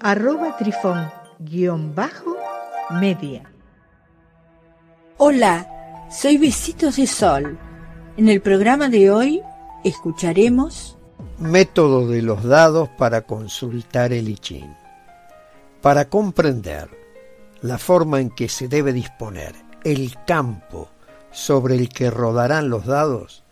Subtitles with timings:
[0.00, 3.42] arroba trifón-media.
[5.18, 7.58] Hola, soy Besitos de Sol.
[8.16, 9.42] En el programa de hoy
[9.84, 10.94] escucharemos
[11.38, 14.76] Método de los dados para consultar el I Ching.
[15.82, 16.88] Para comprender
[17.60, 20.88] la forma en que se debe disponer el campo
[21.30, 23.44] sobre el que rodarán los dados,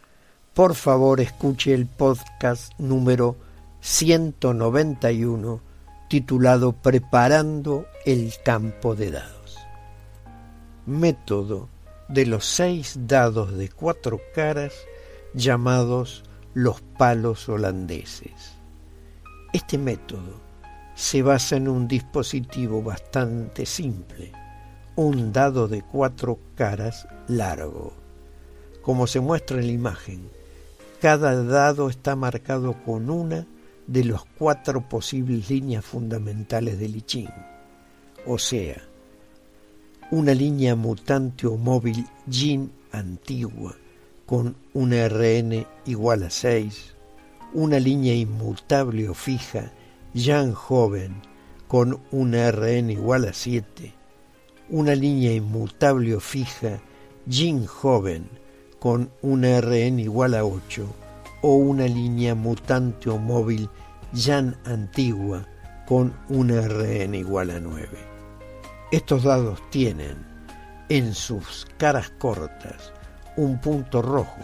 [0.52, 3.36] por favor escuche el podcast número
[3.80, 5.73] 191
[6.08, 9.58] titulado Preparando el campo de dados.
[10.86, 11.68] Método
[12.08, 14.72] de los seis dados de cuatro caras
[15.32, 18.54] llamados los palos holandeses.
[19.52, 20.40] Este método
[20.94, 24.32] se basa en un dispositivo bastante simple,
[24.96, 27.92] un dado de cuatro caras largo.
[28.82, 30.28] Como se muestra en la imagen,
[31.00, 33.46] cada dado está marcado con una
[33.86, 37.28] de las cuatro posibles líneas fundamentales del I
[38.26, 38.82] o sea,
[40.10, 43.76] una línea mutante o móvil Yin antigua
[44.26, 46.94] con un RN igual a 6,
[47.52, 49.72] una línea inmutable o fija
[50.14, 51.14] Yang joven
[51.68, 53.92] con un RN igual a 7,
[54.70, 56.80] una línea inmutable o fija
[57.28, 58.28] Jin joven
[58.78, 61.03] con un RN igual a 8
[61.46, 63.68] o una línea mutante o móvil
[64.14, 65.46] Yan antigua
[65.86, 67.86] con un RN igual a 9.
[68.90, 70.16] Estos dados tienen
[70.88, 72.94] en sus caras cortas
[73.36, 74.40] un punto rojo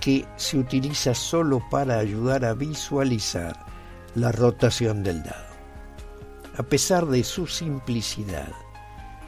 [0.00, 3.66] que se utiliza solo para ayudar a visualizar
[4.14, 5.52] la rotación del dado.
[6.56, 8.52] A pesar de su simplicidad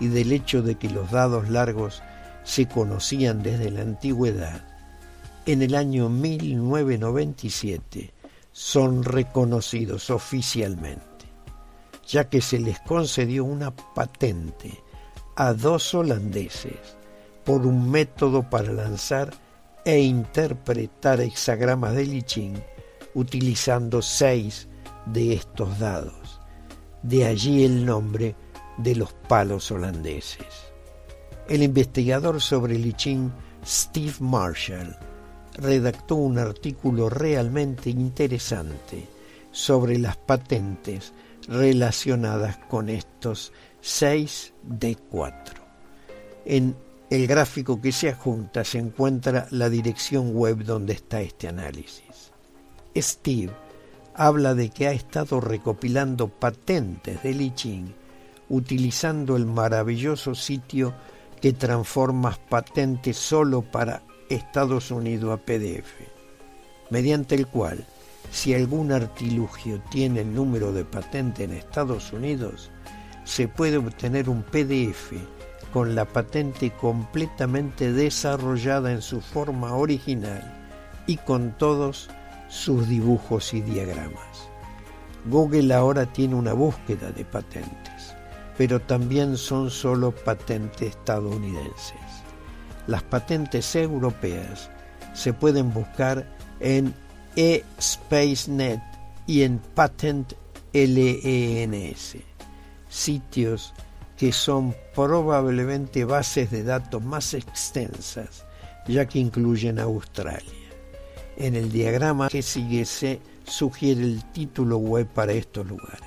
[0.00, 2.02] y del hecho de que los dados largos
[2.44, 4.73] se conocían desde la antigüedad,
[5.46, 8.12] en el año 1997
[8.52, 11.26] son reconocidos oficialmente,
[12.06, 14.82] ya que se les concedió una patente
[15.36, 16.96] a dos holandeses
[17.44, 19.32] por un método para lanzar
[19.84, 22.62] e interpretar hexagramas de Lichín
[23.14, 24.68] utilizando seis
[25.06, 26.40] de estos dados.
[27.02, 28.34] De allí el nombre
[28.78, 30.72] de los palos holandeses.
[31.48, 33.30] El investigador sobre Lichín,
[33.64, 34.96] Steve Marshall,
[35.54, 39.06] redactó un artículo realmente interesante
[39.50, 41.12] sobre las patentes
[41.48, 45.54] relacionadas con estos 6 de 4.
[46.46, 46.76] En
[47.10, 52.32] el gráfico que se adjunta se encuentra la dirección web donde está este análisis.
[52.96, 53.52] Steve
[54.14, 57.94] habla de que ha estado recopilando patentes de Li Ching
[58.48, 60.94] utilizando el maravilloso sitio
[61.40, 65.92] que transforma patentes solo para Estados Unidos a PDF,
[66.90, 67.84] mediante el cual,
[68.30, 72.70] si algún artilugio tiene el número de patente en Estados Unidos,
[73.24, 75.12] se puede obtener un PDF
[75.72, 80.68] con la patente completamente desarrollada en su forma original
[81.06, 82.08] y con todos
[82.48, 84.48] sus dibujos y diagramas.
[85.26, 88.14] Google ahora tiene una búsqueda de patentes,
[88.56, 92.03] pero también son solo patentes estadounidenses.
[92.86, 94.70] Las patentes europeas
[95.14, 96.26] se pueden buscar
[96.60, 96.94] en
[97.36, 98.82] eSpaceNet
[99.26, 100.34] y en Patent
[100.72, 102.16] LENS,
[102.88, 103.72] sitios
[104.18, 108.44] que son probablemente bases de datos más extensas,
[108.86, 110.52] ya que incluyen Australia.
[111.36, 116.00] En el diagrama que sigue se sugiere el título web para estos lugares.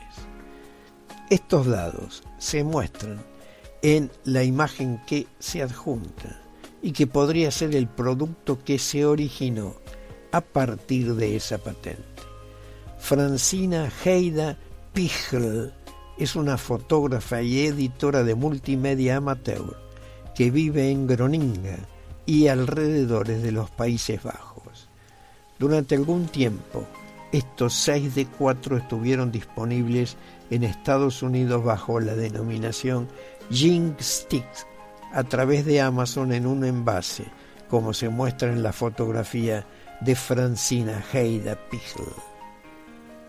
[1.29, 3.19] Estos dados se muestran
[3.81, 6.46] en la imagen que se adjunta
[6.81, 9.75] y que podría ser el producto que se originó
[10.31, 12.03] a partir de esa patente.
[12.99, 14.57] Francina Heida
[14.93, 15.73] Pichl
[16.17, 19.77] es una fotógrafa y editora de multimedia amateur
[20.35, 21.77] que vive en Groninga
[22.25, 24.89] y alrededores de los Países Bajos.
[25.59, 26.85] Durante algún tiempo,
[27.31, 30.17] estos 6 de 4 estuvieron disponibles
[30.49, 33.07] en Estados Unidos bajo la denominación
[33.49, 34.65] Jing Sticks
[35.17, 37.25] a través de Amazon en un envase,
[37.71, 39.65] como se muestra en la fotografía
[39.99, 42.03] de Francina Heida Pichl.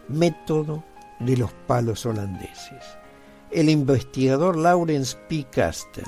[0.08, 0.84] Método
[1.18, 2.84] de los palos holandeses.
[3.50, 5.46] el investigador Lawrence P.
[5.50, 6.04] Caster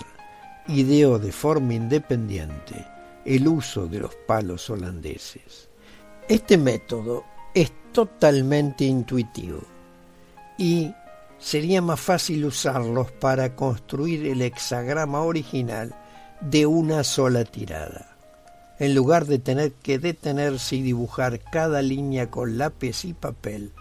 [0.69, 2.87] ideó de forma independiente
[3.25, 5.71] el uso de los palos holandeses.
[6.29, 7.25] Este método
[7.55, 9.63] es totalmente intuitivo
[10.59, 10.93] y
[11.41, 15.95] sería más fácil usarlos para construir el hexagrama original
[16.41, 18.17] de una sola tirada,
[18.79, 23.73] en lugar de tener que detenerse y dibujar cada línea con lápiz y papel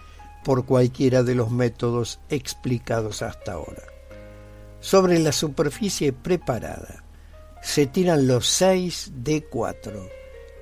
[0.44, 3.84] por cualquiera de los métodos explicados hasta ahora.
[4.80, 7.04] Sobre la superficie preparada
[7.62, 10.10] se tiran los 6 D4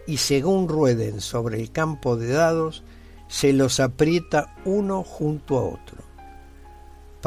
[0.07, 2.83] y según rueden sobre el campo de dados
[3.27, 6.06] se los aprieta uno junto a otro.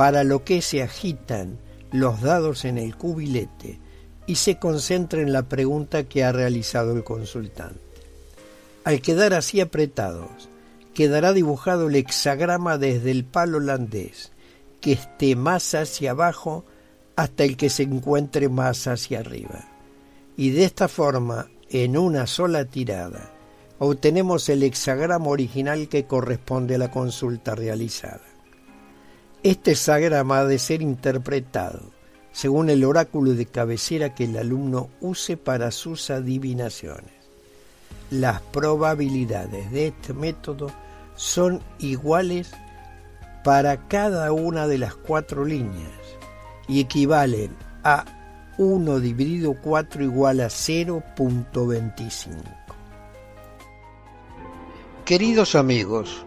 [0.00, 1.58] Para lo que se agitan
[1.92, 3.78] los dados en el cubilete
[4.26, 7.82] y se concentra en la pregunta que ha realizado el consultante.
[8.84, 10.48] Al quedar así apretados,
[10.94, 14.32] quedará dibujado el hexagrama desde el palo holandés,
[14.80, 16.64] que esté más hacia abajo
[17.14, 19.68] hasta el que se encuentre más hacia arriba.
[20.34, 23.34] Y de esta forma, en una sola tirada,
[23.78, 28.29] obtenemos el hexagrama original que corresponde a la consulta realizada.
[29.42, 31.80] Este hexagrama ha de ser interpretado
[32.30, 37.14] según el oráculo de cabecera que el alumno use para sus adivinaciones.
[38.10, 40.70] Las probabilidades de este método
[41.16, 42.50] son iguales
[43.42, 45.90] para cada una de las cuatro líneas
[46.68, 48.04] y equivalen a
[48.58, 52.28] 1 dividido 4 igual a 0.25.
[55.06, 56.26] Queridos amigos,